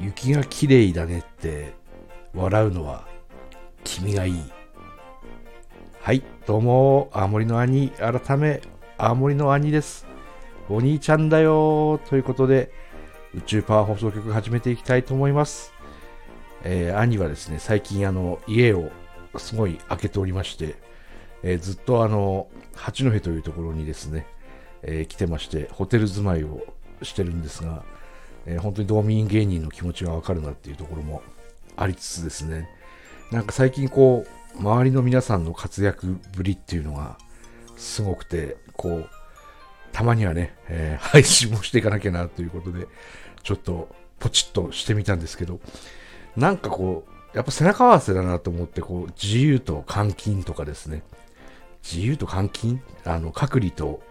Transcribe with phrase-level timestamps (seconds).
[0.00, 1.74] 雪が綺麗だねって
[2.34, 3.06] 笑うのは
[3.84, 4.34] 君がいい。
[6.00, 8.62] はい、どうも、青森の兄、改め、
[8.96, 10.06] 青森の兄です。
[10.70, 12.72] お兄ちゃんだよということで、
[13.34, 15.74] 宇宙パワー放送局始めていきたいと思います。
[16.64, 18.90] えー兄はですね、最近あの、家を
[19.36, 20.87] すごい開けておりまして、
[21.42, 24.26] えーずっとあの、八戸というところにですね、
[24.82, 26.64] えー来てまして、ホテル住まいを
[27.02, 27.84] してるんですが、
[28.46, 31.22] えー本当に道民芸人の気持ちがわかるなっていうところも
[31.76, 32.68] ありつつですね、
[33.30, 37.18] なんか最近こう、周りの皆さんの活躍ぶりっていうのが
[37.76, 39.08] すごくて、こう、
[39.92, 42.86] たまにはね、えー配信もしていかなきゃなということで、
[43.42, 45.60] ちょっとポチッとしてみたんですけど、
[46.36, 51.02] なんかこう、やっぱ背中合わせだなと思って、こう、自由と監禁とかですね、
[51.82, 52.82] 自由と監禁？
[53.04, 54.02] あの、隔離と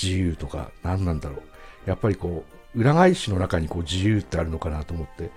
[0.00, 1.42] 自由とか、何なんだろう？
[1.88, 5.30] やっぱりこう、裏返しの中にこう自由ってあるのかなと思って、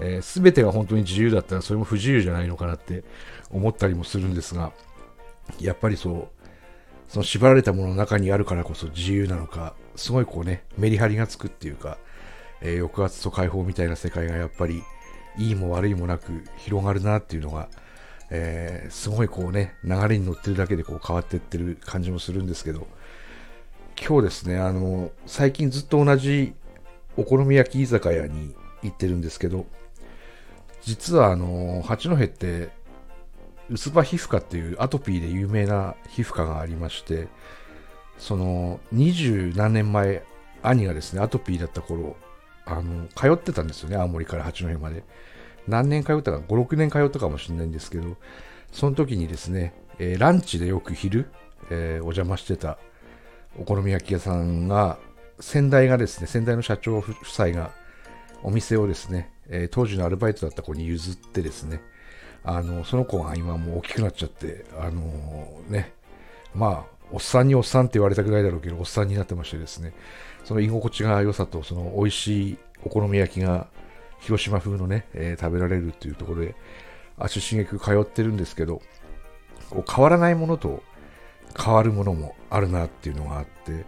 [0.00, 3.02] えー、全てが本当に自由だったらそれも不自由じゃないのかなって
[3.50, 4.72] 思ったりもするんですが、
[5.58, 6.28] やっぱりそう、
[7.08, 11.98] その縛られたものの中にあるからこそ自由なのか、すごいこうね、メリハリがつくっていうか、
[12.60, 14.82] えー抑圧と解放みたいな世界がやっぱり、
[15.38, 17.68] いいも悪いもなく広がるなっていうのが、
[18.30, 22.86] えーすごいこうね、流れに乗ってるだけでこう変わっていってる感じもするんですけど、
[24.00, 26.54] 今日ですね、あの、最近ずっと同じ
[27.16, 29.66] お好み焼き居酒屋に行ってるんですけど、
[30.82, 32.70] 実はあの、八戸って、
[33.68, 37.26] 薄葉皮膚科っていうアトピーで有名な皮膚科がありまして、
[38.18, 40.22] その、二十何年前、
[40.62, 42.16] 兄がですね、アトピーだった頃、
[42.64, 45.02] あの、通ってたんですよね、青森から八戸まで。
[45.68, 48.16] 何年通ったか、5、6年通ったかもしれないんですけど、
[48.72, 51.26] その時にですね、えーランチでよく昼、
[51.70, 52.78] えーお邪魔してた
[53.58, 54.98] お好み焼き屋さんが、
[55.40, 57.70] 先代がですね、先代の社長夫妻が
[58.42, 61.80] お店をですね、えー当時のアルバイトだった子に譲ってですね、
[62.44, 65.92] あの、その子が今もう大きくなっちゃって、あのね、
[66.54, 69.92] まあ、おっさんにおっさんって言われたくないだろうけど、おっさんになってましてですね、
[70.44, 73.66] その居心地が良さと、その美味しいお好み焼きが
[74.20, 76.54] 広島風のね、えー食べられるっていうところで、
[77.18, 78.82] 足しげく通ってるんですけど、
[79.70, 80.82] こう変わらないものと
[81.58, 83.84] 変わるものもあるなっていうのがあって、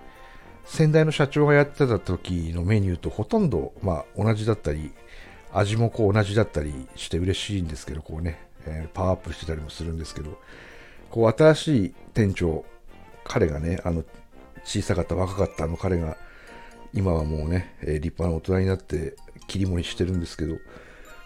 [0.65, 4.93] 先代の社長がやってた時のメニューとほとんど、まあ、同じだったり、
[5.53, 10.39] 味もこう同じだったりして嬉しいんですけど、こうね、えーパワーアップしてたりもするんですけど、
[11.11, 12.65] こう新しい店長、
[13.25, 14.05] 彼がね、あの、
[14.65, 16.17] 小さかった若かったあの彼が、
[16.93, 19.15] 今はもうね、えー立派な大人になって
[19.49, 20.59] 切り盛りしてるんですけど、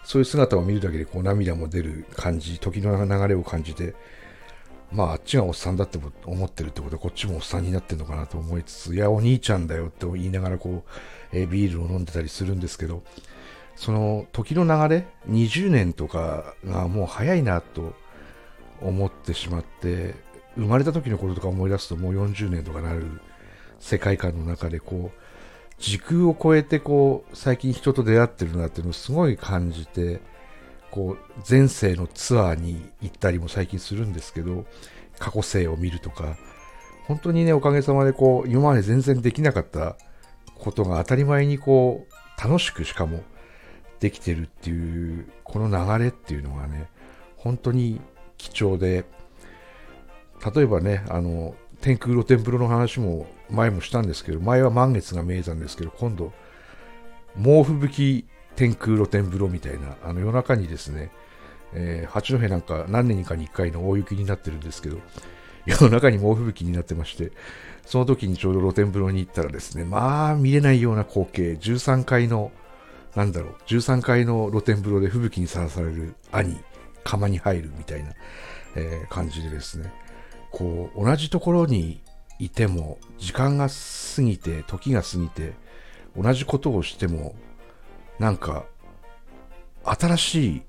[0.03, 3.93] そういう姿を見るだけでこう涙も出る感じ、時の流れを感じて、
[4.91, 13.03] まああっちがおっさんだって思ってるってことはこっちもおっさんになってるのかなと思いつつ、いやお兄ちゃんだよって言いながらこう、えビールを飲んでたりするんですけど、
[13.75, 17.93] その時の流れ、20年とかがもう早いなと
[18.81, 20.15] 思ってしまって、
[20.55, 23.19] 生まれた時のこととか思い出すともう40年とかなる
[23.79, 25.19] 世界観の中でこう、
[25.83, 30.21] 時空を超えてこう、最近人と出会ってるなっていうのをすごい感じて、
[30.91, 34.63] こう、前世のツアーに行ったりも最近するんですけど、
[35.19, 36.37] 過去世を見るとか、
[37.05, 39.97] 本当にね、おかげさまでこう、今まで全然できなかった
[40.57, 43.21] ことが当たり前にこう、楽しくしかも
[43.99, 46.87] できてるっていう、この流れっていうのがね、
[47.35, 47.99] 本当に
[48.37, 49.03] 貴重で、
[50.55, 56.31] 例えばね、あの、天空露天風呂の話も前もしたんですけど、前は満月が見えたんですけど、今度、
[57.35, 61.11] 猛吹雪天空露天風呂みたいな、あの夜中にですね、
[61.73, 64.97] えー八戸なんか何年かに1回の大雪になってるんですけど、
[65.67, 67.33] 夜中に猛吹雪になってまして、
[67.85, 72.53] その時にちょうど露天風呂に行ったらですね、まあ見れないような光景、13階の、
[73.13, 76.57] なんだろう、13階の露天風呂で吹雪にさらされる兄、
[77.03, 78.11] 釜に入るみたいな、
[78.77, 79.91] えー感じでですね、
[80.53, 81.99] こう、同じところに
[82.37, 85.53] いても、時間が過ぎて、時が過ぎて、
[86.15, 87.33] 同じことをしても、
[88.19, 88.65] なんか、
[89.83, 90.61] 新しい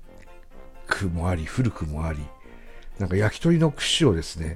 [0.87, 2.19] くもあり、古くもあり、
[2.97, 4.55] なんか焼き鳥の串をですね、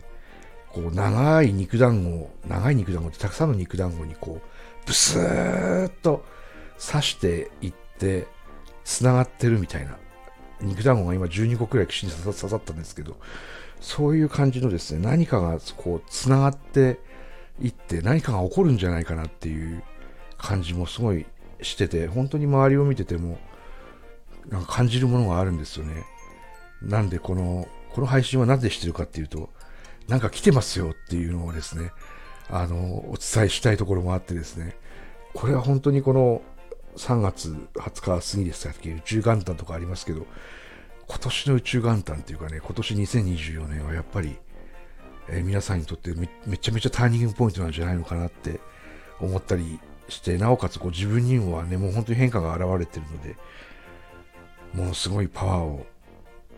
[0.69, 6.25] こう、長い肉団子、長い肉団子ってたくさんの肉団子にこう、ブスーッと
[6.83, 8.25] 刺していって、
[8.83, 9.95] 繋がってるみたいな。
[10.59, 13.15] 肉団子が今12個くらい串に刺さったんですけど、
[13.79, 16.99] そういう感じのですね、何かがこう、繋がって
[17.61, 19.83] いって、何かが起こるんじゃないかなっていう
[20.37, 21.25] 感じもすごい
[21.61, 23.39] してて、本当に周りを見てても、
[24.49, 26.03] なんか感じるものがあるんですよね。
[26.81, 29.49] なんでこの、この配信はなぜしてるかっていうと、
[30.07, 31.91] なんか来てますよっていうのをですね、
[32.49, 34.75] あの、お伝えしたいところもあってですね、
[35.33, 36.41] これは本当にこの
[36.97, 40.25] 3月20日過ぎでしたっけ、宇宙元旦とかありますけど、
[41.09, 44.37] 今年の宇宙元旦っていうかね、今年2024年はやっぱり、
[45.27, 48.59] えー、皆さんにとってめめちゃめちゃターニングポイントなんじゃないのかなって
[49.19, 53.35] 思ったりして、なおかつこう自分にもはね、もう本当に変化が現れてるので、
[54.73, 55.87] ものすごいパワーを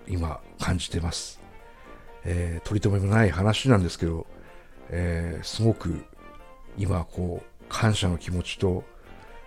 [0.06, 1.40] 今感じてます。
[2.26, 4.28] えー、取り留めもない話なんですけど、
[4.90, 6.04] えー、すごく
[6.78, 8.84] 今こう感謝の気持ちと、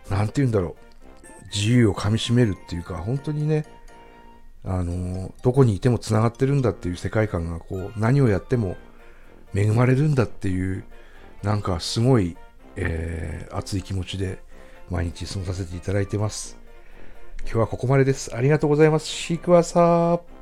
[0.09, 3.67] なんて言うんだろう、自由をかみしめるっていうか、本当にね、
[4.65, 8.77] あの、どこにいても繋がってるんだっていう世界観が、こう、何をやっても
[9.55, 10.85] 恵まれるんだっていう、
[11.43, 12.37] なんかすごい、
[12.77, 14.39] えー、熱い気持ちで
[14.91, 16.59] 毎日過ごさせていただいてます。
[17.43, 18.35] 今日はここまでです。
[18.35, 19.07] ありがとうございます。
[19.07, 20.34] シークワーサー。